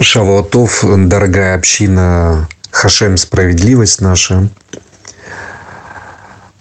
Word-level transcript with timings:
Шавуатов, 0.00 0.84
дорогая 0.84 1.54
община 1.54 2.48
Хашем 2.70 3.16
Справедливость 3.16 4.02
наша. 4.02 4.48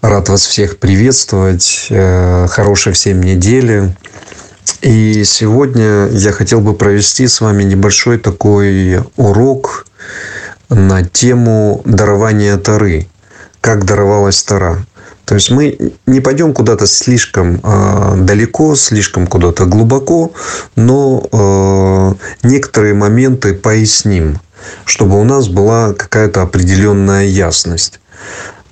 Рад 0.01 0.29
вас 0.29 0.46
всех 0.46 0.78
приветствовать. 0.78 1.87
Э, 1.90 2.47
хорошей 2.47 2.94
всем 2.94 3.21
недели. 3.21 3.94
И 4.81 5.24
сегодня 5.26 6.08
я 6.08 6.31
хотел 6.31 6.62
бы 6.62 6.76
провести 6.76 7.28
с 7.28 7.42
вами 7.42 7.63
небольшой 7.63 8.19
такой 8.19 9.01
урок 9.17 9.86
на 10.70 11.04
тему 11.04 11.81
дарования 11.83 12.58
Тары. 12.58 13.08
Как 13.60 13.83
даровалась 13.83 14.42
Тара. 14.44 14.86
То 15.26 15.35
есть 15.35 15.49
мы 15.49 15.78
не 16.05 16.21
пойдем 16.21 16.53
куда-то 16.53 16.85
слишком 16.85 17.59
э, 17.63 18.16
далеко, 18.17 18.76
слишком 18.76 19.26
куда-то 19.26 19.66
глубоко, 19.66 20.31
но 20.76 21.27
э, 21.31 22.48
некоторые 22.48 22.94
моменты 22.94 23.55
поясним, 23.55 24.40
чтобы 24.86 25.20
у 25.20 25.23
нас 25.23 25.48
была 25.48 25.94
какая-то 25.94 26.44
определенная 26.44 27.26
ясность. 27.26 28.00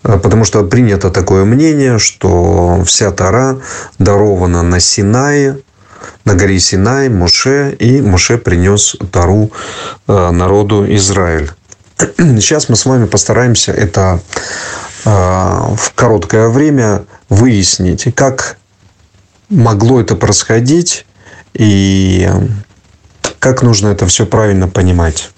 А, 0.03 0.19
потому 0.19 0.45
что 0.45 0.63
принято 0.63 1.09
такое 1.09 1.43
мнение, 1.43 1.97
что 1.97 2.83
вся 2.85 3.11
Тара 3.11 3.59
дарована 3.97 4.61
на 4.61 4.79
Синае, 4.79 5.57
на 6.23 6.35
горе 6.35 6.59
Синай, 6.59 7.09
Моше, 7.09 7.75
и 7.79 8.01
Моше 8.01 8.37
принес 8.37 8.95
Тару 9.11 9.51
народу 10.07 10.85
Израиль. 10.95 11.51
Сейчас 12.17 12.69
мы 12.69 12.75
с 12.75 12.85
вами 12.85 13.05
постараемся 13.05 13.71
это 13.71 14.01
а, 14.01 14.19
в 15.05 15.91
короткое 15.95 16.47
время 16.49 17.05
выяснить, 17.29 18.13
как 18.15 18.57
могло 19.49 20.01
это 20.01 20.15
происходить 20.15 21.05
и 21.53 22.29
как 23.39 23.61
нужно 23.61 23.89
это 23.89 24.07
все 24.07 24.25
правильно 24.25 24.67
понимать. 24.67 25.31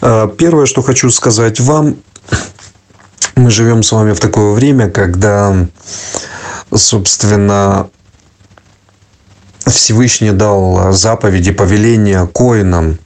А, 0.00 0.28
первое, 0.28 0.66
что 0.66 0.82
хочу 0.82 1.10
сказать 1.10 1.60
вам, 1.60 1.96
мы 3.34 3.50
живем 3.50 3.82
с 3.82 3.92
вами 3.92 4.12
в 4.12 4.20
такое 4.20 4.52
время, 4.52 4.90
когда, 4.90 5.66
собственно, 6.74 7.88
Всевышний 9.66 10.30
дал 10.30 10.92
заповеди, 10.92 11.52
повеления 11.52 12.26
коинам 12.26 12.98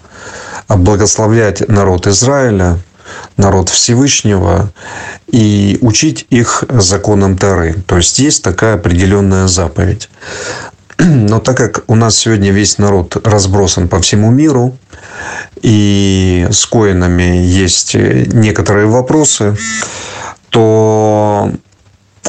благословлять 0.68 1.68
народ 1.68 2.06
Израиля– 2.06 2.78
народ 3.36 3.68
Всевышнего 3.68 4.72
и 5.26 5.78
учить 5.80 6.26
их 6.30 6.64
законам 6.68 7.36
Тары. 7.36 7.74
То 7.86 7.96
есть 7.96 8.18
есть 8.18 8.42
такая 8.42 8.74
определенная 8.74 9.46
заповедь. 9.46 10.10
Но 10.98 11.40
так 11.40 11.56
как 11.56 11.84
у 11.86 11.94
нас 11.94 12.16
сегодня 12.16 12.50
весь 12.50 12.78
народ 12.78 13.16
разбросан 13.26 13.88
по 13.88 14.00
всему 14.00 14.30
миру, 14.30 14.76
и 15.62 16.46
с 16.50 16.64
коинами 16.66 17.36
есть 17.36 17.94
некоторые 17.94 18.86
вопросы, 18.86 19.56
то 20.50 21.52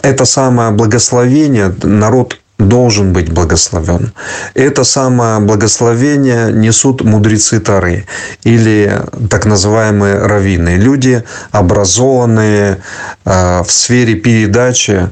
это 0.01 0.25
самое 0.25 0.71
благословение 0.71 1.73
народ 1.83 2.39
должен 2.69 3.13
быть 3.13 3.31
благословен. 3.31 4.13
Это 4.53 4.83
самое 4.83 5.39
благословение 5.39 6.51
несут 6.51 7.01
мудрецы 7.03 7.59
Тары 7.59 8.05
или 8.43 9.01
так 9.29 9.45
называемые 9.45 10.17
раввины. 10.17 10.75
Люди, 10.77 11.23
образованные 11.51 12.81
э, 13.25 13.63
в 13.63 13.71
сфере 13.71 14.15
передачи 14.15 15.09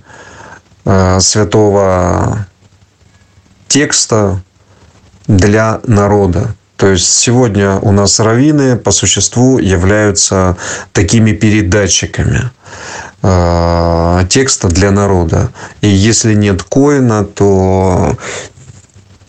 э, 0.85 1.19
святого 1.19 2.47
текста 3.67 4.41
для 5.27 5.79
народа. 5.85 6.55
То 6.75 6.87
есть 6.87 7.09
сегодня 7.11 7.75
у 7.75 7.91
нас 7.91 8.19
раввины 8.19 8.77
по 8.77 8.91
существу 8.91 9.59
являются 9.59 10.55
такими 10.93 11.33
передатчиками. 11.33 12.51
Э, 13.21 14.23
текста 14.29 14.67
для 14.67 14.91
народа. 14.91 15.49
И 15.81 15.87
если 15.87 16.33
нет 16.33 16.63
коина, 16.63 17.25
то 17.25 18.15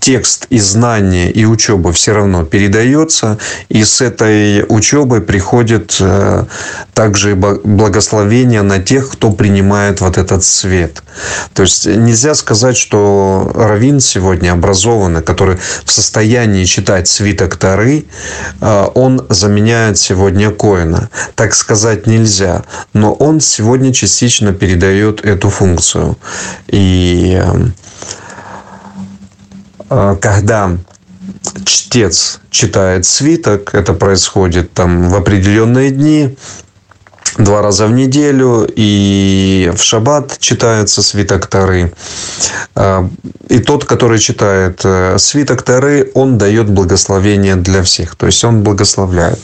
текст 0.00 0.47
и 0.49 0.59
знания 0.59 1.31
и 1.31 1.44
учеба 1.44 1.93
все 1.93 2.12
равно 2.12 2.44
передается, 2.44 3.38
и 3.69 3.84
с 3.84 4.00
этой 4.00 4.65
учебой 4.69 5.21
приходит 5.21 5.97
э, 6.00 6.44
также 6.94 7.34
благословение 7.34 8.62
на 8.62 8.78
тех, 8.78 9.10
кто 9.10 9.31
принимает 9.31 10.00
вот 10.00 10.16
этот 10.16 10.43
свет. 10.43 11.03
То 11.53 11.62
есть 11.62 11.87
нельзя 11.87 12.34
сказать, 12.34 12.77
что 12.77 13.53
Равин 13.55 14.00
сегодня 14.00 14.53
образованный, 14.53 15.22
который 15.22 15.59
в 15.84 15.93
состоянии 15.93 16.65
читать 16.65 17.06
свиток 17.06 17.56
Тары, 17.56 18.06
э, 18.60 18.87
он 18.94 19.27
заменяет 19.28 19.99
сегодня 19.99 20.50
Коина. 20.50 21.10
Так 21.34 21.55
сказать 21.55 22.06
нельзя, 22.06 22.65
но 22.94 23.12
он 23.12 23.41
сегодня 23.41 23.93
частично 23.93 24.55
передает 24.55 25.25
эту 25.25 25.50
функцию. 25.50 26.16
И 26.69 27.39
э, 27.43 27.71
когда 29.91 30.78
чтец 31.65 32.41
читает 32.51 33.05
свиток, 33.05 33.75
это 33.75 33.93
происходит 33.93 34.73
там 34.73 35.09
в 35.09 35.15
определенные 35.15 35.91
дни, 35.91 36.37
два 37.39 37.62
раза 37.62 37.87
в 37.87 37.93
неделю, 37.93 38.69
и 38.75 39.73
в 39.75 39.83
шаббат 39.83 40.39
читается 40.39 41.03
свиток 41.03 41.47
Тары. 41.47 41.93
А, 42.75 43.09
и 43.49 43.59
тот, 43.59 43.84
который 43.84 44.19
читает 44.19 44.81
э, 44.84 45.17
свиток 45.19 45.62
Тары, 45.62 46.11
он 46.15 46.39
дает 46.39 46.69
благословение 46.69 47.57
для 47.57 47.83
всех. 47.83 48.17
То 48.17 48.27
есть 48.27 48.45
он 48.45 48.62
благословляет. 48.62 49.39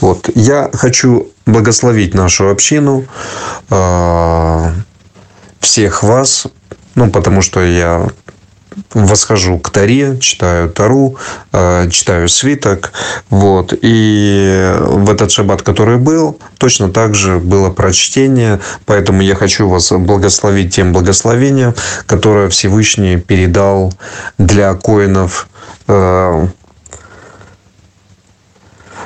Вот. 0.00 0.28
Я 0.34 0.70
хочу 0.72 1.30
благословить 1.46 2.14
нашу 2.14 2.50
общину, 2.50 3.04
а, 3.70 4.72
всех 5.60 6.02
вас, 6.02 6.46
ну, 6.94 7.10
потому 7.10 7.42
что 7.42 7.62
я 7.62 8.08
восхожу 8.92 9.58
к 9.58 9.70
Таре, 9.70 10.18
читаю 10.18 10.68
Тару, 10.70 11.16
э, 11.52 11.88
читаю 11.90 12.28
свиток. 12.28 12.92
Вот. 13.30 13.74
И 13.80 14.74
в 14.80 15.10
этот 15.10 15.30
шаббат, 15.30 15.62
который 15.62 15.98
был, 15.98 16.38
точно 16.58 16.90
так 16.90 17.14
же 17.14 17.38
было 17.38 17.70
прочтение. 17.70 18.60
Поэтому 18.86 19.22
я 19.22 19.34
хочу 19.34 19.68
вас 19.68 19.92
благословить 19.92 20.74
тем 20.74 20.92
благословением, 20.92 21.74
которое 22.06 22.48
Всевышний 22.48 23.16
передал 23.16 23.92
для 24.38 24.74
коинов 24.74 25.48
э, 25.88 26.46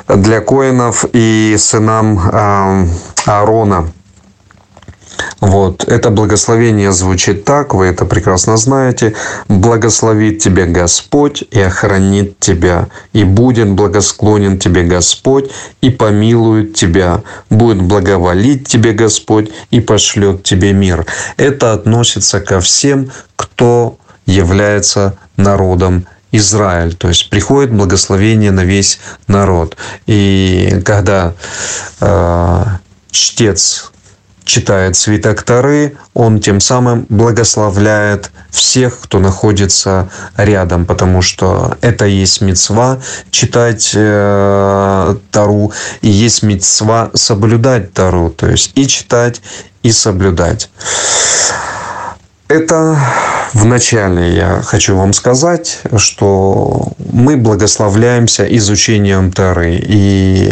для 0.09 0.41
коинов 0.41 1.05
и 1.13 1.57
сынам 1.59 2.19
э, 2.19 2.87
Аарона. 3.27 3.93
Вот. 5.41 5.85
Это 5.85 6.11
благословение 6.11 6.91
звучит 6.91 7.45
так, 7.45 7.73
вы 7.73 7.87
это 7.87 8.05
прекрасно 8.05 8.57
знаете. 8.57 9.15
«Благословит 9.47 10.41
тебя 10.41 10.67
Господь 10.67 11.45
и 11.51 11.61
охранит 11.61 12.41
тебя, 12.41 12.89
и 13.13 13.23
будет 13.23 13.69
благосклонен 13.69 14.59
тебе 14.59 14.83
Господь 14.83 15.51
и 15.81 15.91
помилует 15.91 16.75
тебя, 16.75 17.23
будет 17.51 17.81
благоволить 17.81 18.67
тебе 18.67 18.93
Господь 18.93 19.51
и 19.71 19.81
пошлет 19.81 20.43
тебе 20.43 20.73
мир». 20.73 21.07
Это 21.37 21.73
относится 21.73 22.41
ко 22.41 22.61
всем, 22.61 23.13
кто 23.37 23.97
является 24.27 25.19
народом 25.37 26.07
Израиль, 26.33 26.95
то 26.95 27.09
есть 27.09 27.31
приходит 27.31 27.73
благословение 27.73 28.51
на 28.51 28.65
весь 28.65 28.99
народ. 29.29 29.77
И 30.07 30.83
когда 30.85 31.35
э, 32.01 32.65
чтец 33.11 33.93
читает 34.49 34.97
свиток 34.97 35.43
Тары, 35.43 35.97
он 36.15 36.41
тем 36.41 36.59
самым 36.59 37.07
благословляет 37.09 38.33
всех, 38.51 38.99
кто 38.99 39.21
находится 39.21 40.09
рядом, 40.37 40.87
потому 40.87 41.23
что 41.23 41.77
это 41.83 42.07
есть 42.07 42.41
мецва 42.41 42.99
читать 43.31 43.93
э, 43.95 45.17
Тару, 45.31 45.73
и 46.01 46.09
есть 46.09 46.43
мецва 46.43 47.11
соблюдать 47.15 47.93
Тару, 47.93 48.31
то 48.31 48.49
есть 48.49 48.73
и 48.75 48.89
читать, 48.89 49.43
и 49.83 49.93
соблюдать. 49.93 50.71
Это 52.49 52.99
в 53.53 53.67
начале 53.67 54.35
я 54.35 54.63
хочу 54.65 54.97
вам 54.97 55.13
сказать, 55.13 55.81
что 55.99 56.93
мы 57.13 57.37
благословляемся 57.37 58.45
изучением 58.57 59.31
Тары. 59.31 59.79
И 59.83 60.51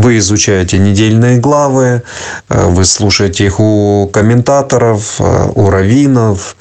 вы 0.00 0.18
изучаете 0.18 0.78
недельные 0.78 1.38
главы, 1.38 2.02
вы 2.48 2.84
слушаете 2.84 3.46
их 3.46 3.60
у 3.60 4.08
комментаторов, 4.12 5.20
у 5.20 5.70
раввинов, 5.70 6.56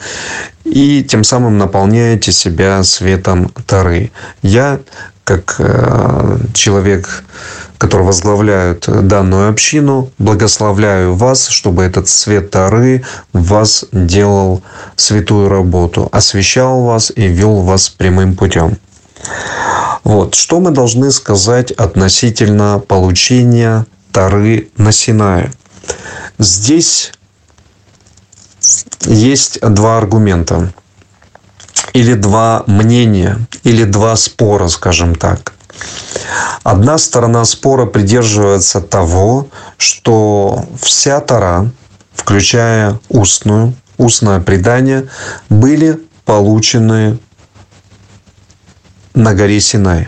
и 0.66 1.04
тем 1.04 1.24
самым 1.24 1.58
наполняете 1.58 2.32
себя 2.32 2.84
светом 2.84 3.52
Тары. 3.66 4.12
Я, 4.42 4.80
как 5.24 5.56
э, 5.60 6.38
человек, 6.54 7.24
который 7.78 8.06
возглавляет 8.06 8.86
данную 9.08 9.50
общину, 9.50 10.12
благословляю 10.18 11.16
вас, 11.16 11.48
чтобы 11.48 11.84
этот 11.84 12.08
свет 12.08 12.52
Тары 12.52 13.04
в 13.34 13.48
вас 13.48 13.86
делал 13.92 14.62
святую 14.96 15.50
работу, 15.50 16.10
освещал 16.12 16.84
вас 16.84 17.12
и 17.16 17.28
вел 17.28 17.62
вас 17.62 17.90
прямым 17.90 18.36
путем. 18.36 18.78
Вот. 20.04 20.36
Что 20.36 20.60
мы 20.60 20.72
должны 20.72 21.12
сказать 21.12 21.72
относительно 21.72 22.80
получения 22.80 23.86
Тары 24.12 24.70
на 24.78 24.92
Синае? 24.92 25.52
Здесь 26.38 27.12
есть 29.02 29.60
два 29.62 29.98
аргумента 29.98 30.74
или 31.94 32.14
два 32.14 32.64
мнения, 32.68 33.40
или 33.64 33.84
два 33.84 34.16
спора, 34.16 34.68
скажем 34.68 35.16
так. 35.16 35.54
Одна 36.64 36.98
сторона 36.98 37.46
спора 37.46 37.86
придерживается 37.86 38.82
того, 38.82 39.48
что 39.78 40.66
вся 40.82 41.20
Тара, 41.22 41.72
включая 42.14 43.00
устную, 43.10 43.74
устное 43.98 44.40
предание, 44.40 45.08
были 45.50 46.00
получены 46.26 47.20
на 49.18 49.34
горе 49.34 49.60
Синай. 49.60 50.08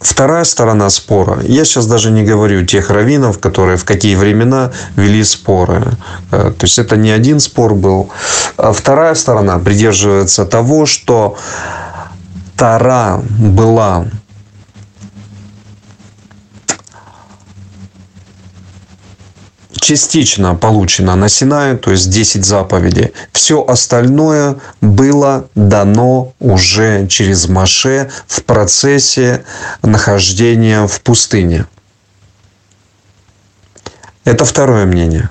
Вторая 0.00 0.44
сторона 0.44 0.90
спора. 0.90 1.40
Я 1.42 1.64
сейчас 1.64 1.86
даже 1.86 2.10
не 2.10 2.24
говорю 2.24 2.64
тех 2.66 2.90
раввинов, 2.90 3.38
которые 3.38 3.76
в 3.76 3.84
какие 3.84 4.16
времена 4.16 4.72
вели 4.96 5.22
споры. 5.24 5.82
Э, 6.32 6.52
то 6.56 6.64
есть 6.64 6.78
это 6.78 6.96
не 6.96 7.10
один 7.10 7.40
спор 7.40 7.74
был. 7.74 8.10
А 8.56 8.72
вторая 8.72 9.14
сторона 9.14 9.58
придерживается 9.58 10.44
того, 10.44 10.86
что 10.86 11.36
Тара 12.56 13.20
была 13.38 14.06
частично 19.82 20.54
получено 20.54 21.16
на 21.16 21.28
Синае, 21.28 21.76
то 21.76 21.90
есть 21.90 22.08
10 22.08 22.44
заповедей. 22.44 23.12
Все 23.32 23.64
остальное 23.66 24.56
было 24.80 25.48
дано 25.54 26.32
уже 26.38 27.08
через 27.08 27.48
Маше 27.48 28.08
в 28.28 28.44
процессе 28.44 29.44
нахождения 29.82 30.86
в 30.86 31.00
пустыне. 31.00 31.66
Это 34.24 34.44
второе 34.44 34.86
мнение. 34.86 35.30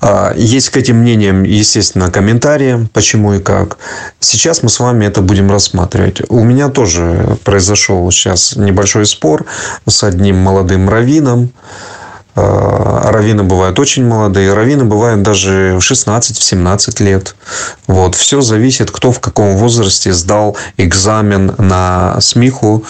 А, 0.00 0.34
есть 0.36 0.68
к 0.68 0.76
этим 0.76 0.98
мнениям, 0.98 1.44
естественно, 1.44 2.10
комментарии, 2.10 2.88
почему 2.92 3.34
и 3.34 3.40
как. 3.40 3.78
Сейчас 4.20 4.62
мы 4.62 4.68
с 4.68 4.78
вами 4.80 5.06
это 5.06 5.22
будем 5.22 5.50
рассматривать. 5.50 6.20
У 6.28 6.44
меня 6.44 6.68
тоже 6.68 7.38
произошел 7.44 8.10
сейчас 8.10 8.54
небольшой 8.56 9.06
спор 9.06 9.46
с 9.88 10.04
одним 10.04 10.36
молодым 10.36 10.90
раввином. 10.90 11.52
Раввины 13.22 13.44
бывают 13.44 13.78
очень 13.78 14.04
молодые, 14.04 14.52
раввины 14.52 14.84
бывают 14.84 15.22
даже 15.22 15.78
в 15.78 15.92
16-17 15.92 17.04
лет. 17.04 17.36
Вот. 17.86 18.16
Все 18.16 18.40
зависит, 18.40 18.90
кто 18.90 19.12
в 19.12 19.20
каком 19.20 19.56
возрасте 19.56 20.12
сдал 20.12 20.56
экзамен 20.76 21.54
на 21.56 22.20
СМИХу, 22.20 22.82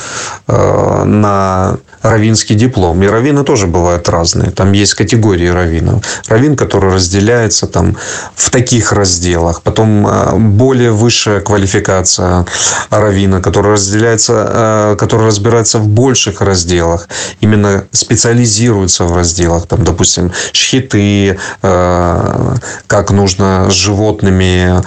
а, 0.46 1.04
на 1.04 1.76
равинский 2.02 2.54
диплом. 2.54 3.02
И 3.02 3.06
раввины 3.06 3.44
тоже 3.44 3.66
бывают 3.66 4.08
разные. 4.08 4.50
Там 4.50 4.72
есть 4.72 4.94
категории 4.94 5.48
раввинов. 5.48 6.04
Раввин, 6.28 6.56
который 6.56 6.92
разделяется 6.92 7.66
там 7.66 7.96
в 8.34 8.50
таких 8.50 8.92
разделах. 8.92 9.62
Потом 9.62 10.06
а, 10.06 10.34
более 10.36 10.90
высшая 10.90 11.40
квалификация 11.40 12.46
раввина, 12.90 13.40
который 13.40 13.72
разделяется, 13.72 14.96
который 14.98 15.26
разбирается 15.26 15.78
в 15.78 15.88
больших 15.88 16.40
разделах. 16.40 17.08
Именно 17.40 17.84
специализируется 17.92 19.04
в 19.04 19.16
разделах 19.16 19.66
там, 19.66 19.84
допустим, 19.84 20.32
шхиты, 20.52 21.38
э, 21.62 22.54
как 22.86 23.10
нужно 23.10 23.68
с 23.70 23.74
животными 23.74 24.82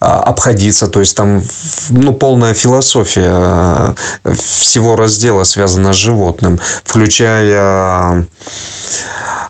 обходиться, 0.00 0.86
то 0.88 1.00
есть 1.00 1.16
там 1.16 1.42
ну, 1.90 2.12
полная 2.12 2.54
философия 2.54 3.94
э, 4.24 4.34
всего 4.34 4.96
раздела 4.96 5.44
связана 5.44 5.92
с 5.92 5.96
животным, 5.96 6.53
включая 6.56 8.26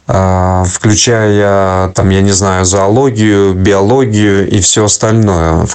включая, 0.06 1.88
там, 1.88 2.10
я 2.10 2.20
не 2.20 2.32
знаю, 2.32 2.66
зоологию, 2.66 3.54
биологию 3.54 4.48
и 4.48 4.60
все 4.60 4.84
остальное. 4.84 5.66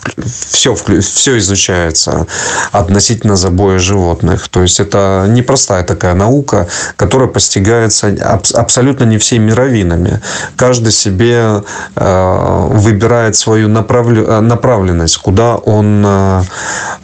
Все, 0.51 0.75
все 0.75 1.37
изучается 1.39 2.27
относительно 2.71 3.35
забоя 3.35 3.79
животных. 3.79 4.47
То 4.49 4.61
есть, 4.61 4.79
это 4.79 5.25
непростая 5.27 5.83
такая 5.83 6.13
наука, 6.13 6.67
которая 6.95 7.27
постигается 7.27 8.15
абсолютно 8.53 9.05
не 9.05 9.17
всеми 9.17 9.51
раввинами. 9.51 10.21
Каждый 10.55 10.91
себе 10.91 11.63
а, 11.95 12.67
выбирает 12.67 13.35
свою 13.35 13.67
направленность, 13.67 15.17
куда 15.17 15.55
он 15.55 16.03
а, 16.05 16.43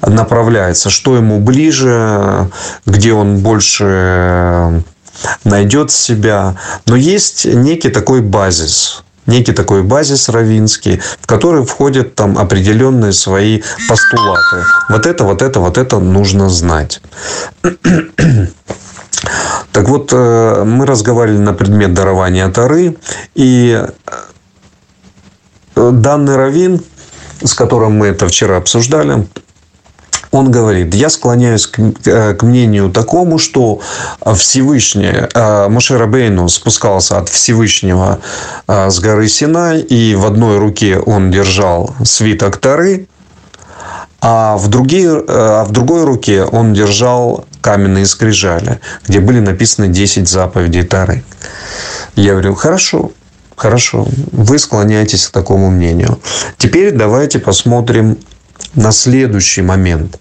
направляется, 0.06 0.89
что 0.89 1.16
ему 1.16 1.39
ближе, 1.39 2.50
где 2.86 3.13
он 3.13 3.39
больше 3.39 4.83
найдет 5.44 5.92
себя. 5.92 6.56
Но 6.86 6.96
есть 6.96 7.46
некий 7.46 7.90
такой 7.90 8.22
базис, 8.22 9.04
некий 9.26 9.54
такой 9.54 9.84
базис 9.84 10.30
равинский, 10.30 11.02
в 11.22 11.28
который 11.28 11.66
входят 11.66 12.16
там 12.16 12.38
определенные 12.38 13.14
свои 13.14 13.62
постулаты. 13.90 14.64
Вот 14.90 15.06
это, 15.06 15.24
вот 15.24 15.42
это, 15.42 15.60
вот 15.60 15.78
это 15.78 16.00
нужно 16.00 16.50
знать. 16.50 17.02
Так 19.72 19.90
вот, 19.90 20.12
э, 20.14 20.64
мы 20.66 20.86
разговаривали 20.86 21.40
на 21.40 21.54
предмет 21.54 21.94
дарования 21.94 22.48
Тары, 22.50 22.96
и 23.34 23.86
э, 25.76 25.92
данный 25.92 26.36
раввин, 26.38 26.82
с 27.44 27.54
которым 27.54 27.94
мы 27.94 28.08
это 28.08 28.28
вчера 28.28 28.58
обсуждали, 28.58 29.28
он 30.36 30.52
говорит, 30.52 30.94
я 30.94 31.10
склоняюсь 31.10 31.66
к, 31.66 31.80
э, 31.80 32.34
к 32.34 32.44
мнению 32.44 32.92
такому, 32.92 33.38
что 33.38 33.80
Всевышний, 34.36 35.30
э, 35.34 35.70
Моше 35.70 36.06
Бейну 36.06 36.50
спускался 36.50 37.18
от 37.20 37.30
Всевышнего 37.30 38.20
э, 38.68 38.90
с 38.90 39.00
горы 39.00 39.30
Синай, 39.30 39.80
и 39.80 40.14
в 40.14 40.26
одной 40.26 40.58
руке 40.58 40.98
он 40.98 41.32
держал 41.32 41.96
свиток 42.04 42.58
Тары, 42.58 43.08
а 44.20 44.58
в, 44.58 44.68
другие, 44.68 45.24
а 45.26 45.64
в 45.64 45.72
другой 45.72 46.04
руке 46.04 46.44
он 46.44 46.74
держал 46.74 47.46
каменные 47.62 48.06
скрижали, 48.06 48.81
где 49.08 49.22
были 49.22 49.40
написаны 49.40 49.88
10 49.88 50.28
заповедей 50.28 50.84
Тары. 50.84 51.24
Я 52.16 52.34
говорю, 52.34 52.56
хорошо, 52.56 53.12
хорошо, 53.56 54.06
вы 54.34 54.60
склоняетесь 54.60 55.28
к 55.28 55.31
такому 55.31 55.70
мнению. 55.70 56.20
Теперь 56.58 56.92
давайте 56.92 57.40
посмотрим 57.40 58.18
на 58.75 58.92
следующий 58.92 59.62
момент. 59.62 60.19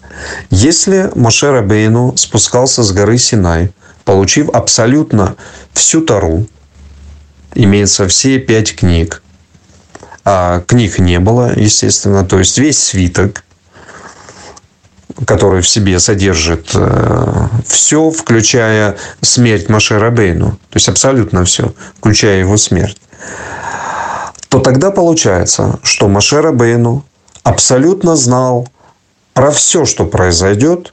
Если 0.51 1.11
Моше 1.15 1.51
Рабейну 1.51 2.17
спускался 2.17 2.83
с 2.83 2.93
горы 2.93 3.19
Синай, 3.19 3.73
получив 4.05 4.49
абсолютно 4.51 5.37
всю 5.73 6.01
Тару, 6.01 6.47
имеется 7.55 8.07
все 8.09 8.39
пять 8.39 8.75
книг, 8.75 9.23
а 10.25 10.61
книг 10.61 10.99
не 10.99 11.19
было, 11.19 11.53
естественно, 11.57 12.25
то 12.25 12.39
есть 12.39 12.59
весь 12.59 12.83
свиток, 12.83 13.45
который 15.27 15.63
в 15.63 15.69
себе 15.69 16.01
содержит 16.01 16.71
э, 16.75 17.47
все, 17.67 18.11
включая 18.11 18.97
смерть 19.21 19.69
Моше 19.69 19.99
Рабейну, 19.99 20.53
то 20.53 20.77
есть 20.77 20.89
абсолютно 20.89 21.45
все, 21.45 21.75
включая 21.99 22.41
его 22.41 22.57
смерть, 22.57 23.01
то 24.49 24.61
тогда 24.61 24.91
получается, 24.91 25.79
что 25.83 26.09
Моше 26.09 26.41
Рабейну 26.41 27.05
абсолютно 27.45 28.17
знал 28.17 28.69
про 29.33 29.53
все, 29.53 29.85
что 29.85 30.07
произойдет. 30.07 30.93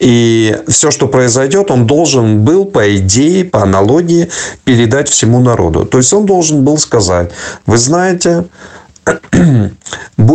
И 0.00 0.56
все, 0.68 0.90
что 0.92 1.08
произойдет, 1.08 1.70
он 1.70 1.86
должен 1.86 2.44
был, 2.44 2.64
по 2.64 2.96
идее, 2.96 3.44
по 3.44 3.62
аналогии, 3.62 4.30
передать 4.64 5.08
всему 5.08 5.40
народу. 5.40 5.86
То 5.86 5.98
есть 5.98 6.12
он 6.12 6.24
должен 6.24 6.64
был 6.64 6.78
сказать, 6.78 7.32
вы 7.66 7.78
знаете, 7.78 8.44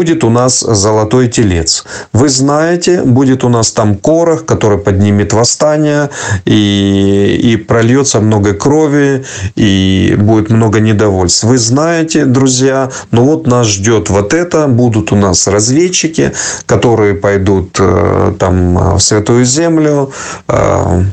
будет 0.03 0.25
у 0.25 0.29
нас 0.29 0.59
золотой 0.59 1.29
телец. 1.29 1.85
Вы 2.11 2.27
знаете, 2.27 3.03
будет 3.03 3.45
у 3.45 3.49
нас 3.49 3.71
там 3.71 3.95
корох, 3.95 4.45
который 4.45 4.77
поднимет 4.77 5.31
восстание, 5.31 6.09
и, 6.43 7.39
и 7.41 7.55
прольется 7.55 8.19
много 8.19 8.53
крови, 8.53 9.23
и 9.55 10.15
будет 10.19 10.49
много 10.49 10.81
недовольств. 10.81 11.45
Вы 11.45 11.57
знаете, 11.57 12.25
друзья, 12.25 12.89
ну 13.11 13.23
вот 13.23 13.47
нас 13.47 13.67
ждет 13.67 14.09
вот 14.09 14.33
это, 14.33 14.67
будут 14.67 15.13
у 15.13 15.15
нас 15.15 15.47
разведчики, 15.47 16.33
которые 16.65 17.13
пойдут 17.13 17.77
э, 17.79 18.33
там 18.37 18.97
в 18.97 18.99
Святую 18.99 19.45
Землю, 19.45 20.11
э, 20.49 21.03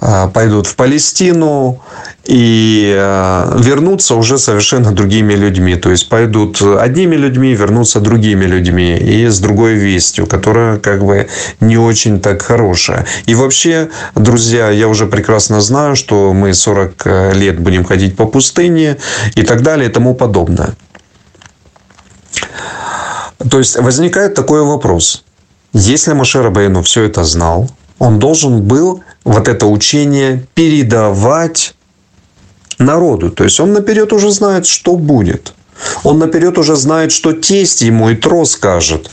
э, 0.00 0.28
пойдут 0.32 0.68
в 0.68 0.76
Палестину, 0.76 1.80
и 2.24 2.94
э, 2.96 3.58
вернуться 3.58 4.14
уже 4.14 4.38
совершенно 4.38 4.92
другими 4.92 5.34
людьми. 5.34 5.74
То 5.76 5.90
есть 5.90 6.08
пойдут 6.08 6.62
одними 6.62 7.16
людьми, 7.16 7.54
вернутся 7.54 8.00
другими 8.00 8.44
людьми 8.44 8.96
и 8.96 9.26
с 9.26 9.40
другой 9.40 9.74
вестью, 9.74 10.26
которая 10.26 10.78
как 10.78 11.04
бы 11.04 11.28
не 11.60 11.78
очень 11.78 12.20
так 12.20 12.42
хорошая. 12.42 13.06
И 13.26 13.34
вообще, 13.34 13.88
друзья, 14.14 14.70
я 14.70 14.88
уже 14.88 15.06
прекрасно 15.06 15.60
знаю, 15.60 15.96
что 15.96 16.32
мы 16.32 16.54
40 16.54 17.06
э, 17.06 17.32
лет 17.34 17.58
будем 17.58 17.84
ходить 17.84 18.16
по 18.16 18.26
пустыне 18.26 18.98
и 19.34 19.42
так 19.42 19.62
далее 19.62 19.88
и 19.88 19.92
тому 19.92 20.14
подобное. 20.14 20.74
То 23.50 23.58
есть 23.58 23.76
возникает 23.76 24.34
такой 24.34 24.62
вопрос. 24.62 25.24
Если 25.72 26.12
Машера 26.12 26.50
Бейну 26.50 26.82
все 26.82 27.04
это 27.04 27.24
знал, 27.24 27.68
он 27.98 28.18
должен 28.18 28.62
был 28.62 29.02
вот 29.24 29.48
это 29.48 29.66
учение 29.66 30.46
передавать 30.54 31.74
народу. 32.82 33.30
То 33.30 33.44
есть 33.44 33.60
он 33.60 33.72
наперед 33.72 34.12
уже 34.12 34.30
знает, 34.30 34.66
что 34.66 34.96
будет. 34.96 35.54
Он 36.04 36.18
наперед 36.18 36.58
уже 36.58 36.76
знает, 36.76 37.12
что 37.12 37.32
тесть 37.32 37.82
ему 37.82 38.10
и 38.10 38.14
тро 38.14 38.44
скажет. 38.44 39.10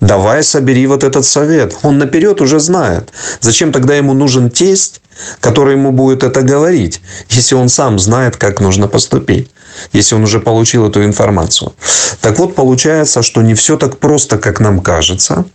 Давай 0.00 0.42
собери 0.42 0.86
вот 0.86 1.02
этот 1.02 1.24
совет. 1.24 1.76
Он 1.82 1.98
наперед 1.98 2.40
уже 2.40 2.60
знает. 2.60 3.10
Зачем 3.40 3.72
тогда 3.72 3.94
ему 3.94 4.12
нужен 4.12 4.50
тесть, 4.50 5.00
который 5.40 5.74
ему 5.74 5.92
будет 5.92 6.22
это 6.22 6.42
говорить, 6.42 7.00
если 7.30 7.54
он 7.54 7.68
сам 7.68 7.98
знает, 7.98 8.36
как 8.36 8.60
нужно 8.60 8.88
поступить, 8.88 9.50
если 9.92 10.14
он 10.14 10.24
уже 10.24 10.40
получил 10.40 10.86
эту 10.86 11.04
информацию. 11.04 11.72
Так 12.20 12.38
вот, 12.38 12.54
получается, 12.54 13.22
что 13.22 13.42
не 13.42 13.54
все 13.54 13.76
так 13.76 13.98
просто, 13.98 14.36
как 14.36 14.60
нам 14.60 14.80
кажется. 14.80 15.46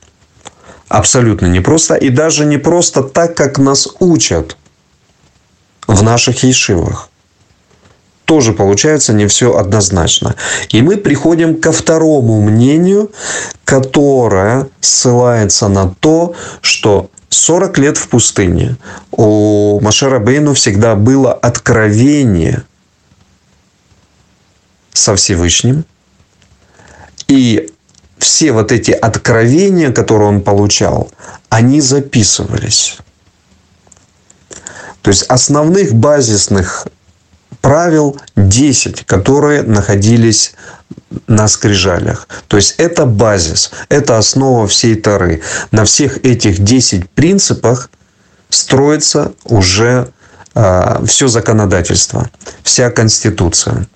Абсолютно 0.87 1.45
не 1.45 1.59
просто. 1.59 1.95
И 1.95 2.09
даже 2.09 2.45
не 2.45 2.57
просто 2.57 3.03
так, 3.03 3.35
как 3.37 3.59
нас 3.59 3.87
учат 3.99 4.57
в 5.89 6.03
наших 6.03 6.43
ешивах 6.43 7.09
тоже 8.25 8.53
получается 8.53 9.11
не 9.11 9.25
все 9.25 9.57
однозначно. 9.57 10.35
И 10.69 10.83
мы 10.83 10.97
приходим 10.97 11.59
ко 11.59 11.71
второму 11.71 12.41
мнению, 12.41 13.11
которое 13.65 14.67
ссылается 14.81 15.67
на 15.67 15.89
то, 15.99 16.35
что 16.61 17.09
40 17.29 17.79
лет 17.79 17.97
в 17.97 18.07
пустыне 18.07 18.77
у 19.11 19.79
Машера 19.81 20.19
Бейну 20.19 20.53
всегда 20.53 20.95
было 20.95 21.33
откровение 21.33 22.61
со 24.93 25.15
Всевышним. 25.15 25.85
И 27.27 27.71
все 28.19 28.51
вот 28.51 28.71
эти 28.71 28.91
откровения, 28.91 29.91
которые 29.91 30.29
он 30.29 30.41
получал, 30.41 31.11
они 31.49 31.81
записывались. 31.81 32.99
То 35.01 35.09
есть 35.09 35.23
основных 35.23 35.93
базисных 35.93 36.87
правил 37.61 38.19
10, 38.35 39.05
которые 39.05 39.63
находились 39.63 40.53
на 41.27 41.47
скрижалях. 41.47 42.27
То 42.47 42.57
есть 42.57 42.75
это 42.77 43.05
базис, 43.05 43.71
это 43.89 44.17
основа 44.17 44.67
всей 44.67 44.95
Тары. 44.95 45.41
На 45.71 45.85
всех 45.85 46.23
этих 46.25 46.59
10 46.59 47.09
принципах 47.09 47.89
строится 48.49 49.33
уже 49.43 49.85
э, 49.87 50.07
а, 50.55 51.03
все 51.05 51.27
законодательство, 51.27 52.29
вся 52.63 52.89
конституция. 52.91 53.87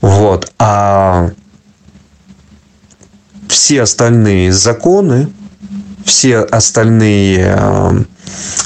Вот. 0.00 0.52
А 0.58 1.30
все 3.48 3.82
остальные 3.82 4.52
законы, 4.52 5.30
все 6.04 6.38
остальные 6.38 7.54
э, 7.56 8.04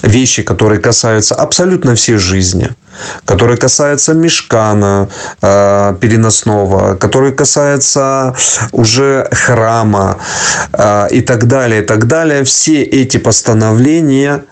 вещи, 0.02 0.42
которые 0.42 0.80
касаются 0.80 1.34
абсолютно 1.34 1.94
всей 1.94 2.16
жизни, 2.16 2.70
которые 3.24 3.56
касаются 3.56 4.14
мешкана 4.14 5.08
э, 5.42 5.96
переносного, 6.00 6.96
которые 6.96 7.32
касаются 7.32 8.34
уже 8.72 9.28
храма 9.32 10.18
э, 10.72 11.08
и 11.10 11.20
так 11.20 11.46
далее, 11.46 11.82
и 11.82 11.84
так 11.84 12.06
далее. 12.06 12.44
Все 12.44 12.82
эти 12.82 13.16
постановления 13.18 14.44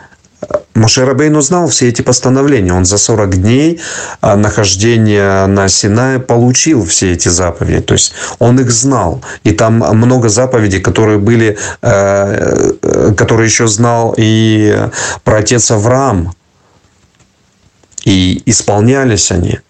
Мошерабейн 0.74 1.36
узнал 1.36 1.68
все 1.68 1.88
эти 1.88 2.02
постановления. 2.02 2.72
Он 2.72 2.84
за 2.84 2.98
40 2.98 3.40
дней 3.40 3.80
а, 4.20 4.36
нахождения 4.36 5.46
на 5.46 5.68
Синае 5.68 6.18
получил 6.18 6.84
все 6.84 7.12
эти 7.12 7.28
заповеди. 7.28 7.80
То 7.80 7.94
есть 7.94 8.12
он 8.38 8.58
их 8.58 8.70
знал. 8.70 9.22
И 9.44 9.52
там 9.52 9.74
много 9.74 10.28
заповедей, 10.28 10.80
которые 10.80 11.18
были, 11.18 11.58
э, 11.82 12.72
э, 12.82 13.14
которые 13.16 13.46
еще 13.46 13.66
знал 13.66 14.14
и 14.16 14.88
про 15.24 15.38
отец 15.38 15.70
Авраам. 15.70 16.34
И 18.04 18.42
исполнялись 18.46 19.30
они. 19.30 19.60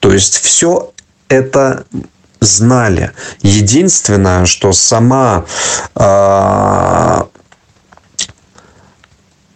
То 0.00 0.12
есть 0.12 0.38
все 0.38 0.92
это 1.28 1.84
знали. 2.40 3.12
Единственное, 3.42 4.46
что 4.46 4.72
сама 4.72 5.44
э, 5.94 7.22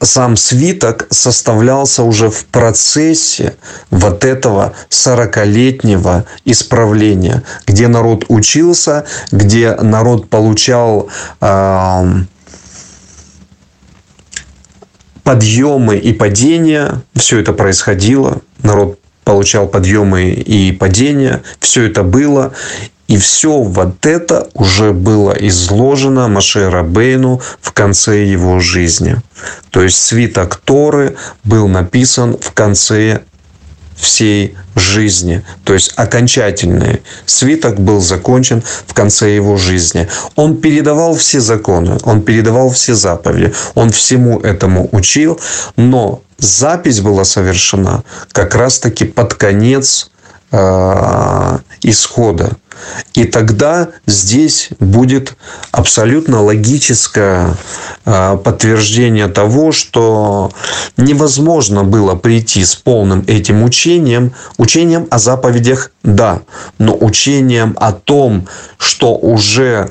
сам 0.03 0.37
свиток 0.37 1.07
составлялся 1.11 2.03
уже 2.03 2.29
в 2.29 2.45
процессе 2.47 3.57
вот 3.91 4.25
этого 4.25 4.75
сорокалетнего 4.89 6.25
исправления, 6.45 7.43
где 7.67 7.89
народ 7.89 8.25
учился, 8.29 9.05
где 9.31 9.75
народ 9.77 10.29
получал 10.29 11.09
э, 11.41 12.05
подъемы 15.23 15.97
и 15.97 16.13
падения. 16.13 17.03
Все 17.15 17.41
это 17.41 17.53
происходило. 17.53 18.43
Народ 18.63 18.99
получал 19.25 19.69
подъемы 19.69 20.31
и 20.31 20.73
падения. 20.73 21.43
Все 21.61 21.85
это 21.85 22.03
было. 22.03 22.53
И 23.09 23.19
все 23.19 23.61
вот 23.61 24.07
это 24.07 24.49
уже 24.55 24.93
было 24.93 25.33
изложено 25.33 26.29
Маше 26.29 26.71
Рабейну 26.71 27.41
в 27.61 27.73
конце 27.73 28.25
его 28.25 28.59
жизни. 28.61 29.17
То 29.71 29.83
есть 29.83 30.03
свиток 30.03 30.57
Торы 30.57 31.17
был 31.45 31.69
написан 31.69 32.39
в 32.41 32.53
конце 32.53 33.23
всей 33.97 34.57
жизни. 34.75 35.45
То 35.65 35.75
есть 35.75 35.93
окончательный 35.97 37.03
свиток 37.25 37.79
был 37.79 38.01
закончен 38.01 38.63
в 38.87 38.95
конце 38.95 39.35
его 39.35 39.57
жизни. 39.57 40.09
Он 40.35 40.57
передавал 40.57 41.15
все 41.15 41.41
законы, 41.41 41.99
он 42.03 42.23
передавал 42.23 42.71
все 42.71 42.95
заповеди, 42.95 43.55
он 43.75 43.91
всему 43.91 44.41
этому 44.41 44.89
учил, 44.93 45.41
но 45.77 46.23
запись 46.39 47.01
была 47.01 47.25
совершена 47.25 48.03
как 48.33 48.55
раз-таки 48.55 49.05
под 49.05 49.35
конец 49.35 50.11
исхода. 51.83 52.51
И 53.15 53.25
тогда 53.25 53.89
здесь 54.07 54.71
будет 54.81 55.37
абсолютно 55.71 56.43
логическое 56.43 57.55
а, 58.05 58.37
подтверждение 58.37 59.29
того, 59.29 59.73
что 59.73 60.51
невозможно 60.97 61.85
было 61.85 62.15
прийти 62.15 62.65
с 62.65 62.75
полным 62.75 63.25
этим 63.27 63.63
учением. 63.63 64.33
Учением 64.57 65.07
о 65.11 65.19
заповедях– 65.19 65.91
да, 66.03 66.41
но 66.79 66.97
учением 66.99 67.77
о 67.79 67.93
том, 67.93 68.49
что 68.79 69.15
уже 69.15 69.89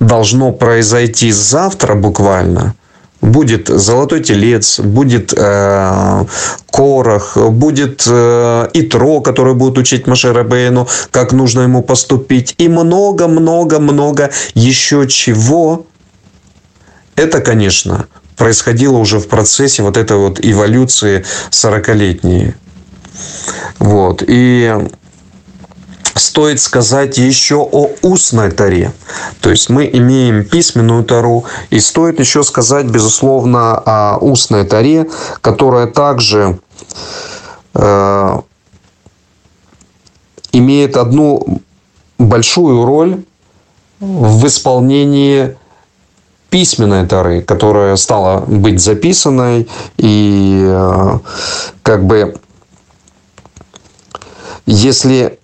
должно 0.00 0.52
произойти 0.52 1.30
завтра 1.30 1.94
буквально– 1.94 2.74
будет 3.22 3.68
золотой 3.68 4.22
телец, 4.22 4.80
будет 4.80 5.32
э, 5.34 6.24
Корах, 6.70 7.36
будет 7.36 8.04
э, 8.06 8.68
Итро, 8.74 9.20
который 9.20 9.54
будет 9.54 9.78
учить 9.78 10.06
Машера 10.06 10.42
Бейну, 10.42 10.88
как 11.10 11.32
нужно 11.32 11.62
ему 11.62 11.82
поступить, 11.82 12.54
и 12.58 12.68
много-много-много 12.68 14.30
еще 14.54 15.06
чего. 15.08 15.86
Это, 17.14 17.40
конечно, 17.40 18.06
происходило 18.36 18.96
уже 18.98 19.20
в 19.20 19.28
процессе 19.28 19.82
вот 19.82 19.96
этой 19.96 20.16
вот 20.16 20.44
эволюции 20.44 21.24
40-летней. 21.50 22.54
Вот. 23.78 24.24
И 24.26 24.74
стоит 26.14 26.60
сказать 26.60 27.18
еще 27.18 27.56
о 27.56 27.90
устной 28.02 28.50
таре. 28.50 28.92
То 29.40 29.50
есть 29.50 29.70
мы 29.70 29.88
имеем 29.92 30.44
письменную 30.44 31.04
тару, 31.04 31.44
и 31.70 31.80
стоит 31.80 32.20
еще 32.20 32.42
сказать, 32.42 32.86
безусловно, 32.86 33.74
о 33.76 34.18
устной 34.18 34.64
таре, 34.64 35.08
которая 35.40 35.86
также 35.86 36.58
э, 37.74 38.40
имеет 40.52 40.96
одну 40.96 41.60
большую 42.18 42.84
роль 42.84 43.24
в 44.00 44.46
исполнении 44.46 45.56
письменной 46.50 47.06
тары, 47.06 47.40
которая 47.40 47.96
стала 47.96 48.40
быть 48.40 48.80
записанной 48.80 49.68
и 49.96 50.62
э, 50.62 51.18
как 51.82 52.04
бы 52.04 52.34
если 54.66 55.38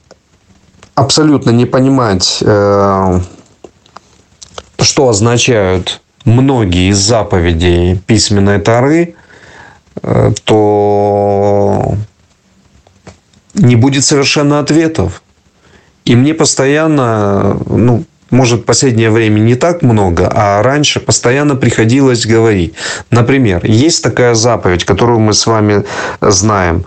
абсолютно 0.98 1.50
не 1.50 1.64
понимать, 1.64 2.38
э, 2.42 3.20
что 4.80 5.08
означают 5.08 6.00
многие 6.24 6.90
из 6.90 6.98
заповедей 6.98 7.98
письменной 8.06 8.58
Тары, 8.58 9.14
э, 10.02 10.32
то 10.44 11.94
не 13.54 13.76
будет 13.76 14.04
совершенно 14.04 14.58
ответов. 14.58 15.22
И 16.04 16.16
мне 16.16 16.34
постоянно, 16.34 17.60
ну, 17.66 18.04
может, 18.30 18.60
в 18.60 18.64
последнее 18.64 19.10
время 19.10 19.40
не 19.40 19.54
так 19.54 19.82
много, 19.82 20.30
а 20.34 20.62
раньше 20.62 21.00
постоянно 21.00 21.54
приходилось 21.54 22.26
говорить. 22.26 22.74
Например, 23.10 23.64
есть 23.64 24.02
такая 24.02 24.34
заповедь, 24.34 24.84
которую 24.84 25.20
мы 25.20 25.32
с 25.32 25.46
вами 25.46 25.84
знаем. 26.20 26.84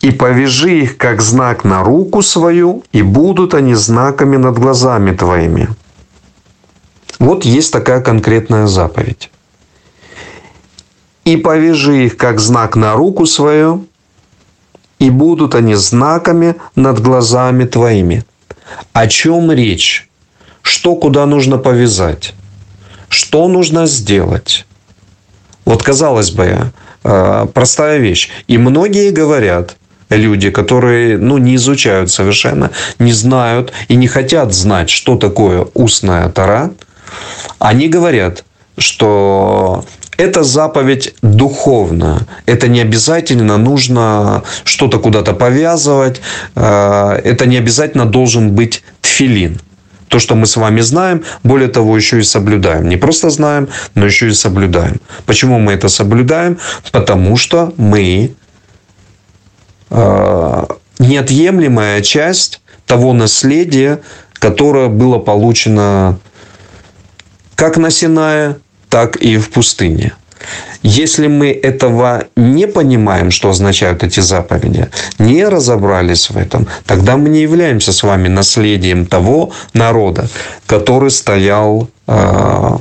И 0.00 0.10
повяжи 0.10 0.80
их 0.80 0.96
как 0.96 1.20
знак 1.20 1.64
на 1.64 1.82
руку 1.82 2.22
свою, 2.22 2.82
и 2.92 3.02
будут 3.02 3.54
они 3.54 3.74
знаками 3.74 4.36
над 4.36 4.58
глазами 4.58 5.12
твоими. 5.12 5.68
Вот 7.18 7.44
есть 7.44 7.72
такая 7.72 8.00
конкретная 8.00 8.66
заповедь. 8.66 9.30
И 11.24 11.36
повяжи 11.36 12.06
их 12.06 12.16
как 12.16 12.40
знак 12.40 12.76
на 12.76 12.94
руку 12.94 13.26
свою, 13.26 13.86
и 14.98 15.10
будут 15.10 15.54
они 15.54 15.74
знаками 15.74 16.56
над 16.74 17.00
глазами 17.00 17.64
твоими. 17.64 18.24
О 18.92 19.06
чем 19.06 19.52
речь? 19.52 20.08
Что 20.62 20.94
куда 20.94 21.26
нужно 21.26 21.58
повязать? 21.58 22.34
Что 23.08 23.48
нужно 23.48 23.86
сделать? 23.86 24.66
Вот 25.64 25.82
казалось 25.82 26.30
бы, 26.30 26.72
э, 27.04 27.46
простая 27.52 27.98
вещь. 27.98 28.30
И 28.46 28.58
многие 28.58 29.10
говорят, 29.10 29.76
люди, 30.10 30.50
которые 30.50 31.18
ну, 31.18 31.38
не 31.38 31.54
изучают 31.56 32.10
совершенно, 32.10 32.70
не 32.98 33.12
знают 33.12 33.72
и 33.88 33.96
не 33.96 34.08
хотят 34.08 34.52
знать, 34.52 34.90
что 34.90 35.16
такое 35.16 35.66
устная 35.74 36.28
тара, 36.28 36.72
они 37.58 37.88
говорят, 37.88 38.44
что 38.76 39.84
это 40.16 40.42
заповедь 40.42 41.14
духовная. 41.22 42.26
Это 42.46 42.68
не 42.68 42.80
обязательно 42.80 43.56
нужно 43.56 44.42
что-то 44.64 44.98
куда-то 44.98 45.32
повязывать. 45.32 46.20
Э, 46.54 47.12
это 47.24 47.46
не 47.46 47.56
обязательно 47.56 48.04
должен 48.04 48.52
быть 48.52 48.82
тфилин. 49.00 49.60
То, 50.08 50.18
что 50.18 50.34
мы 50.34 50.46
с 50.46 50.56
вами 50.56 50.80
знаем, 50.80 51.22
более 51.44 51.68
того, 51.68 51.96
еще 51.96 52.18
и 52.18 52.22
соблюдаем. 52.22 52.88
Не 52.88 52.96
просто 52.96 53.30
знаем, 53.30 53.68
но 53.94 54.06
еще 54.06 54.28
и 54.28 54.32
соблюдаем. 54.32 55.00
Почему 55.24 55.58
мы 55.58 55.72
это 55.72 55.88
соблюдаем? 55.88 56.58
Потому 56.90 57.36
что 57.36 57.72
мы 57.76 58.34
неотъемлемая 59.90 62.02
часть 62.02 62.60
того 62.86 63.12
наследия, 63.12 64.00
которое 64.34 64.88
было 64.88 65.18
получено 65.18 66.18
как 67.54 67.76
на 67.76 67.90
Синае, 67.90 68.56
так 68.88 69.16
и 69.16 69.36
в 69.36 69.50
пустыне. 69.50 70.14
Если 70.82 71.26
мы 71.26 71.50
этого 71.50 72.24
не 72.36 72.66
понимаем, 72.66 73.30
что 73.30 73.50
означают 73.50 74.02
эти 74.02 74.20
заповеди, 74.20 74.88
не 75.18 75.44
разобрались 75.44 76.30
в 76.30 76.38
этом, 76.38 76.66
тогда 76.86 77.18
мы 77.18 77.28
не 77.28 77.42
являемся 77.42 77.92
с 77.92 78.02
вами 78.02 78.28
наследием 78.28 79.04
того 79.04 79.52
народа, 79.74 80.28
который 80.66 81.10
стоял 81.10 81.90
э, 82.06 82.78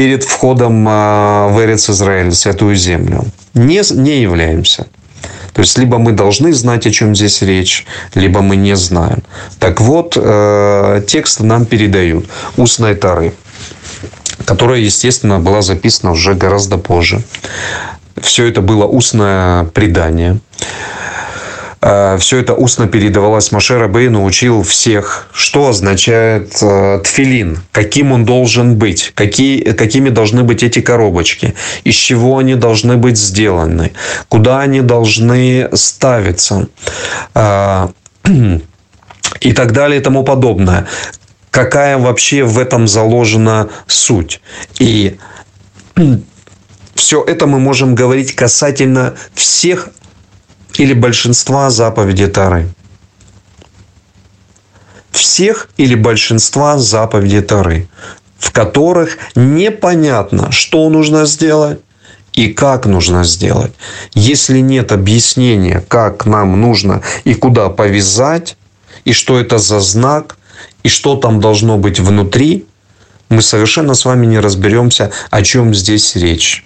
перед 0.00 0.24
входом 0.24 0.88
э, 0.88 1.48
в 1.50 1.62
Эрец 1.62 1.90
Израиль, 1.90 2.32
Святую 2.32 2.74
Землю. 2.74 3.26
Не, 3.52 3.82
не 3.92 4.22
являемся. 4.22 4.86
То 5.52 5.60
есть, 5.60 5.76
либо 5.76 5.98
мы 5.98 6.12
должны 6.12 6.54
знать, 6.54 6.86
о 6.86 6.90
чем 6.90 7.14
здесь 7.14 7.42
речь, 7.42 7.86
либо 8.14 8.40
мы 8.40 8.56
не 8.56 8.76
знаем. 8.76 9.22
Так 9.58 9.78
вот, 9.82 10.16
э, 10.16 11.02
текст 11.06 11.40
нам 11.40 11.66
передают 11.66 12.24
устной 12.56 12.94
тары, 12.94 13.34
которая, 14.46 14.78
естественно, 14.78 15.38
была 15.38 15.60
записана 15.60 16.12
уже 16.12 16.32
гораздо 16.32 16.78
позже. 16.78 17.22
Все 18.16 18.46
это 18.46 18.62
было 18.62 18.86
устное 18.86 19.64
предание. 19.64 20.40
Э, 21.82 22.18
все 22.18 22.38
это 22.38 22.54
устно 22.54 22.86
передавалось 22.86 23.52
Маше 23.52 23.78
Рабейну, 23.78 24.24
учил 24.24 24.62
всех, 24.62 25.28
что 25.32 25.68
означает 25.68 26.56
э, 26.62 27.00
тфилин, 27.02 27.60
каким 27.72 28.12
он 28.12 28.24
должен 28.24 28.76
быть, 28.76 29.12
какие, 29.14 29.72
какими 29.72 30.10
должны 30.10 30.42
быть 30.42 30.62
эти 30.62 30.80
коробочки, 30.80 31.54
из 31.84 31.94
чего 31.94 32.38
они 32.38 32.54
должны 32.54 32.96
быть 32.96 33.16
сделаны, 33.16 33.92
куда 34.28 34.60
они 34.60 34.82
должны 34.82 35.68
ставиться 35.72 36.68
э, 37.34 37.88
и 39.40 39.52
так 39.52 39.72
далее 39.72 40.00
и 40.00 40.02
тому 40.02 40.22
подобное. 40.22 40.86
Какая 41.50 41.98
вообще 41.98 42.44
в 42.44 42.58
этом 42.58 42.86
заложена 42.86 43.70
суть. 43.86 44.40
И 44.78 45.16
все 46.94 47.24
это 47.24 47.46
мы 47.46 47.58
можем 47.58 47.94
говорить 47.94 48.36
касательно 48.36 49.14
всех 49.34 49.88
или 50.78 50.94
большинства 50.94 51.70
заповедей 51.70 52.28
Тары. 52.28 52.68
Всех 55.10 55.68
или 55.76 55.94
большинства 55.94 56.78
заповедей 56.78 57.42
Тары, 57.42 57.88
в 58.38 58.52
которых 58.52 59.18
непонятно, 59.34 60.50
что 60.52 60.88
нужно 60.88 61.26
сделать 61.26 61.80
и 62.32 62.52
как 62.52 62.86
нужно 62.86 63.24
сделать. 63.24 63.72
Если 64.14 64.60
нет 64.60 64.92
объяснения, 64.92 65.84
как 65.88 66.26
нам 66.26 66.60
нужно 66.60 67.02
и 67.24 67.34
куда 67.34 67.68
повязать, 67.68 68.56
и 69.04 69.12
что 69.12 69.38
это 69.38 69.58
за 69.58 69.80
знак, 69.80 70.36
и 70.82 70.88
что 70.88 71.16
там 71.16 71.40
должно 71.40 71.76
быть 71.76 72.00
внутри, 72.00 72.66
мы 73.28 73.42
совершенно 73.42 73.94
с 73.94 74.04
вами 74.04 74.26
не 74.26 74.38
разберемся, 74.40 75.12
о 75.30 75.42
чем 75.42 75.74
здесь 75.74 76.16
речь. 76.16 76.64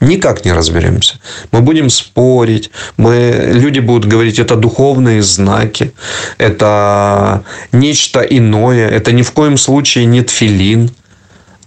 Никак 0.00 0.44
не 0.44 0.52
разберемся. 0.52 1.18
Мы 1.50 1.60
будем 1.60 1.88
спорить, 1.88 2.70
мы, 2.96 3.50
люди 3.52 3.80
будут 3.80 4.04
говорить, 4.04 4.38
это 4.38 4.56
духовные 4.56 5.22
знаки, 5.22 5.92
это 6.36 7.44
нечто 7.72 8.20
иное, 8.20 8.88
это 8.88 9.12
ни 9.12 9.22
в 9.22 9.32
коем 9.32 9.56
случае 9.56 10.04
не 10.06 10.22
тфилин. 10.22 10.90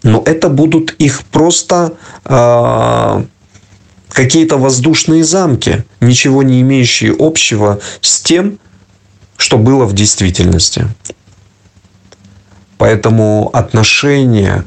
Но 0.03 0.21
это 0.25 0.49
будут 0.49 0.91
их 0.99 1.23
просто 1.23 1.93
э, 2.25 3.23
какие-то 4.09 4.57
воздушные 4.57 5.23
замки, 5.23 5.83
ничего 5.99 6.43
не 6.43 6.61
имеющие 6.61 7.15
общего 7.17 7.79
с 8.01 8.21
тем, 8.21 8.59
что 9.37 9.57
было 9.57 9.85
в 9.85 9.93
действительности. 9.93 10.87
Поэтому 12.77 13.49
отношения 13.53 14.65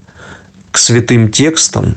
к 0.70 0.79
святым 0.79 1.31
текстам 1.31 1.96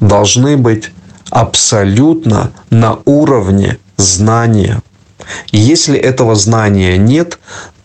должны 0.00 0.56
быть 0.56 0.90
абсолютно 1.34 2.52
на 2.70 3.00
уровне 3.04 3.78
знания. 3.96 4.80
Если 5.50 5.98
этого 5.98 6.36
знания 6.36 6.96
нет, 6.96 7.40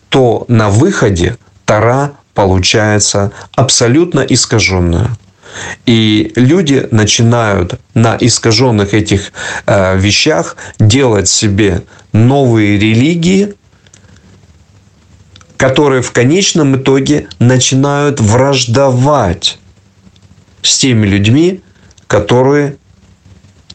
то 0.08 0.44
на 0.46 0.70
выходе 0.70 1.36
Тара 1.64 2.12
получается 2.32 3.32
абсолютно 3.56 4.20
искаженная. 4.20 5.10
И 5.84 6.32
люди 6.36 6.86
начинают 6.92 7.80
на 7.92 8.16
искаженных 8.20 8.94
этих 8.94 9.32
э, 9.66 9.98
вещах 9.98 10.56
делать 10.78 11.28
себе 11.28 11.82
новые 12.12 12.78
религии, 12.78 13.54
которые 15.56 16.02
в 16.02 16.12
конечном 16.12 16.76
итоге 16.76 17.26
начинают 17.40 18.20
враждовать 18.20 19.58
с 20.62 20.78
теми 20.78 21.08
людьми, 21.08 21.62
которые 22.06 22.76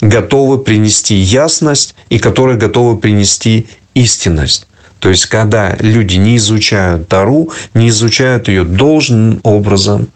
готовы 0.05 0.59
принести 0.59 1.15
ясность 1.15 1.95
и 2.09 2.19
которые 2.19 2.57
готовы 2.57 2.97
принести 2.97 3.67
истинность. 3.93 4.67
То 4.99 5.09
есть, 5.09 5.25
когда 5.25 5.75
люди 5.79 6.17
не 6.17 6.37
изучают 6.37 7.07
Тару, 7.07 7.51
не 7.73 7.89
изучают 7.89 8.47
ее 8.47 8.63
должным 8.63 9.39
образом, 9.43 10.07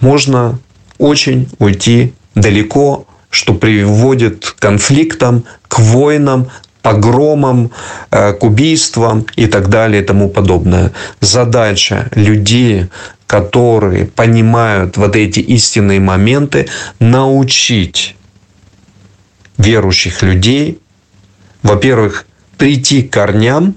можно 0.00 0.58
очень 0.98 1.48
уйти 1.58 2.12
далеко, 2.34 3.06
что 3.30 3.54
приводит 3.54 4.44
к 4.46 4.58
конфликтам, 4.58 5.44
к 5.68 5.78
войнам, 5.78 6.48
погромам, 6.82 7.70
э, 8.10 8.32
к 8.32 8.44
убийствам 8.44 9.24
и 9.36 9.46
так 9.46 9.68
далее 9.68 10.02
и 10.02 10.04
тому 10.04 10.28
подобное. 10.28 10.92
Задача 11.20 12.08
людей, 12.14 12.88
которые 13.26 14.06
понимают 14.06 14.96
вот 14.96 15.16
эти 15.16 15.40
истинные 15.40 16.00
моменты, 16.00 16.68
научить 16.98 18.16
верующих 19.62 20.22
людей, 20.22 20.80
во-первых, 21.62 22.26
прийти 22.58 23.02
к 23.02 23.12
корням, 23.12 23.74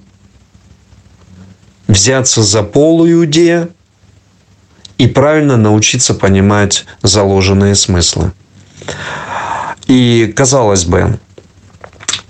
взяться 1.87 2.41
за 2.41 2.63
пол 2.63 3.07
иудея 3.07 3.69
и 4.97 5.07
правильно 5.07 5.57
научиться 5.57 6.13
понимать 6.13 6.85
заложенные 7.03 7.75
смыслы. 7.75 8.31
И, 9.87 10.33
казалось 10.35 10.85
бы, 10.85 11.19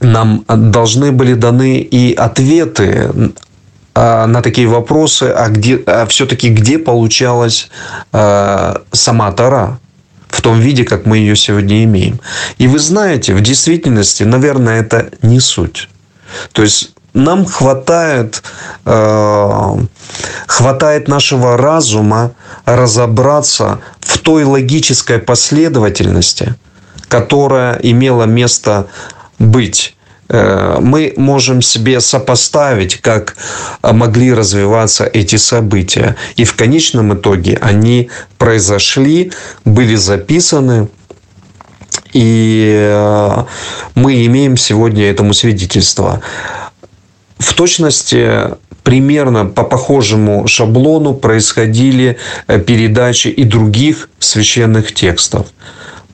нам 0.01 0.43
должны 0.47 1.11
были 1.11 1.33
даны 1.33 1.79
и 1.79 2.13
ответы 2.13 3.33
а, 3.93 4.27
на 4.27 4.41
такие 4.41 4.67
вопросы, 4.67 5.33
а 5.35 5.47
где, 5.49 5.77
а 5.85 6.05
все-таки 6.05 6.49
где 6.49 6.77
получалась 6.77 7.69
а, 8.11 8.81
сама 8.91 9.31
Тара 9.31 9.79
в 10.35 10.41
том 10.41 10.59
виде, 10.59 10.83
как 10.83 11.05
мы 11.05 11.17
ее 11.19 11.35
сегодня 11.37 11.85
имеем. 11.85 12.19
И 12.57 12.67
вы 12.67 12.77
знаете, 12.77 13.33
в 13.33 13.41
действительности, 13.41 14.23
наверное, 14.23 14.81
это 14.81 15.09
не 15.21 15.39
суть. 15.39 15.87
То 16.51 16.61
есть 16.61 16.91
нам 17.13 17.45
хватает, 17.45 18.43
э, 18.83 19.77
хватает 20.47 21.07
нашего 21.07 21.55
разума 21.55 22.33
разобраться 22.65 23.79
в 24.01 24.17
той 24.17 24.43
логической 24.43 25.19
последовательности, 25.19 26.55
которая 27.07 27.79
имела 27.81 28.25
место 28.25 28.87
быть 29.39 29.94
мы 30.27 31.13
можем 31.17 31.61
себе 31.61 31.99
сопоставить, 31.99 32.99
как 33.01 33.35
могли 33.83 34.33
развиваться 34.33 35.05
эти 35.05 35.35
события. 35.35 36.15
И 36.35 36.45
в 36.45 36.55
конечном 36.55 37.13
итоге 37.13 37.57
они 37.61 38.09
произошли, 38.37 39.31
были 39.65 39.95
записаны, 39.95 40.87
и 42.15 42.73
э, 42.73 43.43
мы 43.95 44.25
имеем 44.25 44.55
сегодня 44.55 45.11
этому 45.11 45.33
свидетельство. 45.33 46.21
В 47.37 47.53
точности 47.53 48.55
примерно 48.83 49.45
по 49.45 49.63
похожему 49.63 50.47
шаблону 50.47 51.13
происходили 51.13 52.17
э, 52.47 52.59
передачи 52.59 53.27
и 53.27 53.43
других 53.43 54.09
священных 54.19 54.93
текстов. 54.93 55.47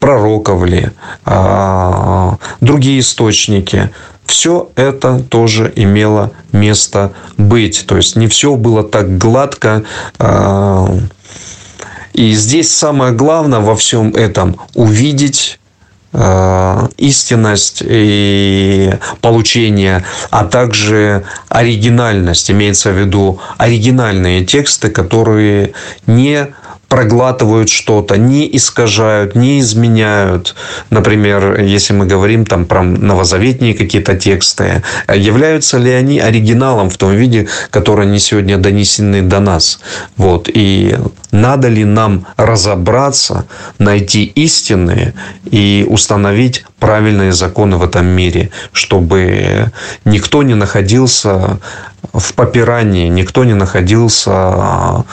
Пророков 0.02 0.66
ли, 0.66 0.90
а, 1.26 2.38
другие 2.60 3.00
источники. 3.00 3.92
Все 4.26 4.70
это 4.76 5.20
тоже 5.20 5.72
имело 5.76 6.32
место 6.52 7.14
быть. 7.38 7.86
То 7.88 7.96
есть 7.98 8.18
не 8.18 8.28
все 8.28 8.56
было 8.58 8.84
так 8.84 9.18
гладко. 9.18 9.84
А, 10.20 10.94
и 12.14 12.34
здесь 12.34 12.74
самое 12.74 13.14
главное 13.14 13.60
во 13.60 13.78
всем 13.78 14.10
этом 14.10 14.58
увидеть 14.76 15.60
Э, 16.14 16.90
истинность 16.98 17.82
и 17.86 18.92
получение, 19.22 20.04
а 20.30 20.44
также 20.44 21.24
оригинальность, 21.48 22.52
имеется 22.52 22.92
в 22.92 23.00
виду 23.00 23.40
оригинальные 23.58 24.46
тексты, 24.46 24.90
которые 24.90 25.72
не 26.08 26.48
проглатывают 26.92 27.70
что-то, 27.70 28.18
не 28.18 28.54
искажают, 28.58 29.34
не 29.34 29.62
изменяют. 29.62 30.56
Например, 30.90 31.62
если 31.62 31.94
мы 31.94 32.06
говорим 32.06 32.46
там 32.46 32.66
про 32.66 32.84
новозаветные 32.84 33.74
какие-то 33.74 34.18
тексты, 34.18 34.84
являются 35.08 35.78
ли 35.78 35.90
они 35.90 36.20
оригиналом 36.20 36.90
в 36.90 36.98
том 36.98 37.16
виде, 37.16 37.48
который 37.70 38.08
они 38.08 38.20
сегодня 38.20 38.58
донесены 38.58 39.22
до 39.22 39.40
нас? 39.40 39.80
Вот. 40.18 40.50
И 40.54 40.98
надо 41.32 41.70
ли 41.70 41.86
нам 41.86 42.28
разобраться, 42.36 43.46
найти 43.80 44.26
истинные 44.26 45.14
и 45.50 45.86
установить 45.88 46.66
правильные 46.78 47.32
законы 47.32 47.78
в 47.78 47.84
этом 47.84 48.06
мире, 48.06 48.50
чтобы 48.74 49.72
никто 50.04 50.44
не 50.44 50.56
находился 50.56 51.58
в 52.12 52.34
попирании, 52.34 53.08
никто 53.08 53.46
не 53.46 53.54
находился 53.54 55.06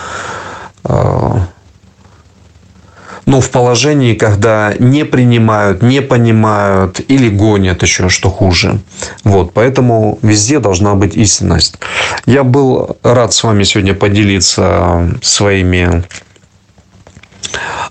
а, 3.29 3.31
ну, 3.31 3.41
в 3.41 3.51
положении, 3.51 4.15
когда 4.15 4.75
не 4.79 5.05
принимают, 5.05 5.83
не 5.83 6.01
понимают 6.03 7.01
или 7.11 7.29
гонят 7.29 7.83
еще, 7.83 8.09
что 8.09 8.31
хуже. 8.31 8.81
Вот, 9.25 9.53
поэтому 9.53 10.19
везде 10.23 10.61
должна 10.61 10.95
быть 10.95 11.15
истинность. 11.17 11.79
Я 12.27 12.43
был 12.43 12.97
рад 13.03 13.33
с 13.33 13.45
вами 13.45 13.65
сегодня 13.65 13.95
поделиться 13.95 15.19
своими 15.23 16.05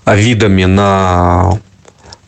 видами 0.06 0.64
на 0.64 1.58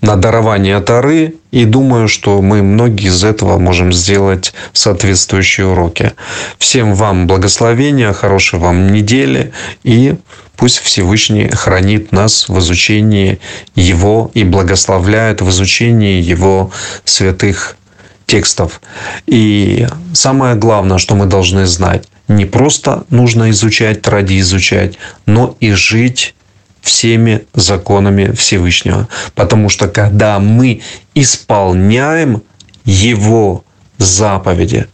на 0.03 0.17
дарование 0.17 0.81
Тары, 0.81 1.35
и 1.51 1.67
думаю, 1.67 2.09
что 2.09 2.41
мы 2.41 2.63
многие 2.63 3.09
из 3.09 3.23
этого 3.23 3.59
можем 3.59 3.93
сделать 3.93 4.55
соответствующие 4.73 5.67
уроки. 5.67 6.13
Всем 6.59 6.95
вам 6.95 7.27
благословения, 7.27 8.15
хорошей 8.15 8.59
вам 8.59 8.93
недели, 8.93 9.53
и 9.85 10.17
пусть 10.61 10.79
Всевышний 10.79 11.49
хранит 11.49 12.13
нас 12.13 12.47
в 12.47 12.59
изучении 12.59 13.41
Его 13.75 14.31
и 14.35 14.45
благословляет 14.45 15.41
в 15.41 15.49
изучении 15.49 16.21
Его 16.21 16.71
святых 17.07 17.79
текстов. 18.27 18.83
И 19.27 19.89
самое 20.13 20.57
главное, 20.57 20.99
что 20.99 21.15
мы 21.15 21.25
должны 21.25 21.65
знать, 21.65 22.07
не 22.29 22.45
просто 22.45 23.05
нужно 23.09 23.49
изучать 23.51 24.07
ради 24.07 24.39
изучать, 24.41 24.99
но 25.25 25.57
и 25.61 25.73
жить 25.73 26.35
всеми 26.83 27.47
законами 27.55 28.33
Всевышнего. 28.33 29.09
Потому 29.35 29.71
что 29.71 29.89
когда 29.89 30.39
мы 30.41 30.83
исполняем 31.15 32.43
Его 32.85 33.65
заповеди, 33.97 34.89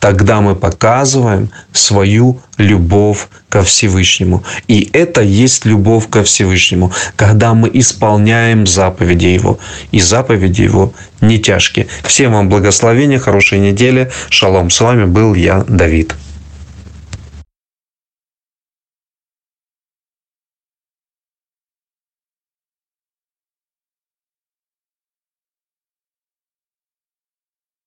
тогда 0.00 0.40
мы 0.40 0.54
показываем 0.54 1.50
свою 1.72 2.40
любовь 2.58 3.28
ко 3.48 3.62
Всевышнему. 3.62 4.44
И 4.68 4.88
это 4.92 5.22
есть 5.22 5.64
любовь 5.64 6.08
ко 6.08 6.22
Всевышнему, 6.24 6.92
когда 7.16 7.54
мы 7.54 7.70
исполняем 7.72 8.66
заповеди 8.66 9.26
Его. 9.26 9.58
И 9.92 10.00
заповеди 10.00 10.62
Его 10.62 10.92
не 11.20 11.38
тяжкие. 11.38 11.86
Всем 12.04 12.32
вам 12.32 12.48
благословения, 12.48 13.18
хорошей 13.18 13.58
недели. 13.58 14.10
Шалом. 14.30 14.70
С 14.70 14.80
вами 14.80 15.04
был 15.04 15.34
я, 15.34 15.64
Давид. 15.68 16.14